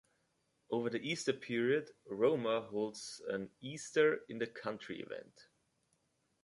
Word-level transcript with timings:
Over 0.71 0.89
the 0.89 0.99
Easter 1.07 1.31
period, 1.31 1.91
Roma 2.07 2.61
holds 2.61 3.21
an 3.27 3.51
Easter 3.61 4.21
in 4.29 4.39
the 4.39 4.47
Country 4.47 4.99
event. 4.99 5.45